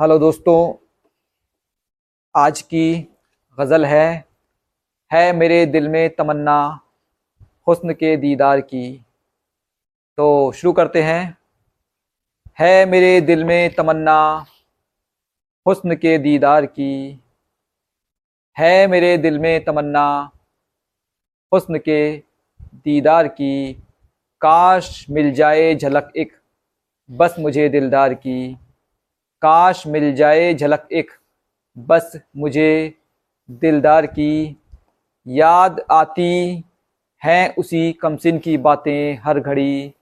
[0.00, 0.86] Hello दोस्तों,
[2.36, 3.16] आज की
[3.60, 4.24] गज़ल है
[5.12, 6.80] है मेरे दिल में तमन्ना,
[7.68, 9.04] हुस्न के दीदार की।
[10.16, 11.38] तो शुरू करते हैं।
[12.58, 14.46] है मेरे दिल में तमन्ना,
[15.66, 17.24] हुस्न के दीदार की।
[18.58, 20.30] है मेरे दिल में तमन्ना,
[21.52, 22.22] हुस्न के
[22.62, 23.74] दीदार की।
[24.40, 26.32] काश मिल जाए झलक एक,
[27.10, 28.56] बस मुझे दिलदार की।
[29.42, 31.10] काश मिल जाए झलक एक।
[31.76, 32.94] बस मुझे
[33.50, 34.56] दिलदार की
[35.26, 36.64] याद आती
[37.22, 39.94] हैं उसी कमसिन की बातें हर घड़ी।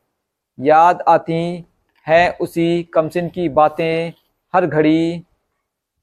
[0.59, 1.65] याद आती
[2.07, 4.13] हैं उसी कमसिन की बातें
[4.55, 5.23] हर घड़ी।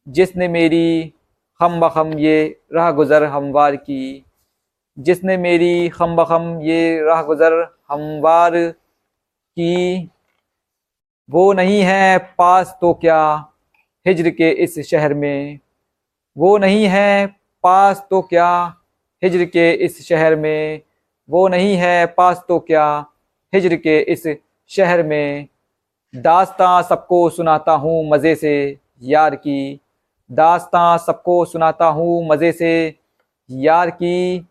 [0.08, 1.14] जिसने मेरी
[1.60, 2.36] खम बखम ये
[2.74, 4.26] राह गुज़र हमवार की।
[4.98, 7.54] जिसने मेरी खम बखम ये राह गुज़र
[7.90, 8.58] हमवार
[9.58, 10.10] की।
[11.30, 13.46] वो नहीं है पास तो क्या
[14.06, 15.60] हिजर के इस शहर में?
[16.38, 17.28] वो नहीं है
[17.64, 18.50] पास तो क्या
[19.24, 20.82] हिजर के इस शहर में?
[21.30, 23.06] वो नहीं है पास तो क्या
[23.54, 24.24] हिजर के इस
[24.70, 25.48] शहर में?
[26.14, 29.80] दास्तां सबको सुनाता हूँ मज़े से यार की।
[30.30, 32.74] दास्तां सबको सुनाता हूँ मज़े से
[33.50, 34.48] यार की।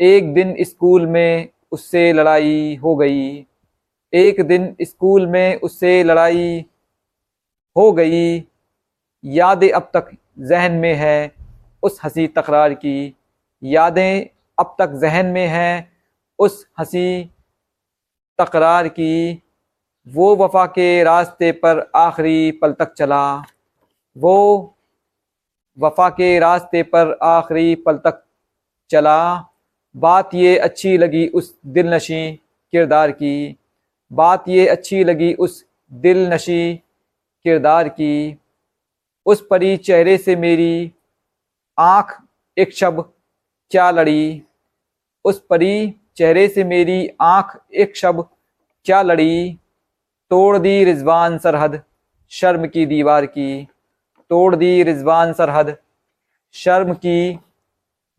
[0.00, 3.46] एक दिन स्कूल में उससे लड़ाई हो गई।
[4.14, 6.64] एक दिन स्कूल में उससे लड़ाई
[7.76, 8.44] हो गई।
[9.24, 11.34] यादें अब तक जहन में है,
[11.82, 13.16] उस हँसी तकरार की।
[13.62, 14.26] यादें
[14.58, 15.92] अब तक जहन में हैं,
[16.38, 17.30] उस हँसी
[18.38, 19.42] तकरार की।
[20.08, 23.42] वो वफा के रास्ते पर आखिरी पल तक चला।
[24.18, 24.74] वो
[25.78, 28.24] वफा के रास्ते पर आखिरी पल तक
[28.90, 29.44] चला।
[29.96, 32.36] बात ये अच्छी लगी उस दिल नशी
[32.72, 33.58] किरदार की।
[34.14, 36.74] बात ये अच्छी लगी उस दिल नशी
[37.44, 38.38] किरदार की।
[39.26, 40.92] उस परी चेहरे से मेरी
[41.78, 42.22] आँख
[42.58, 43.12] एक शब
[43.70, 44.42] क्या लड़ी।
[45.24, 48.28] उस परी चेहरे से मेरी आँख एक शब
[48.84, 49.58] क्या लड़ी।
[50.30, 51.82] तोड़ दी रिजवान सरहद
[52.28, 53.68] शर्म की दीवार की।
[54.30, 55.76] तोड़ दी रिजवान सरहद
[56.52, 57.38] शर्म की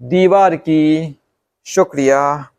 [0.01, 1.15] दीवार की।
[1.65, 2.49] शुक्रिया।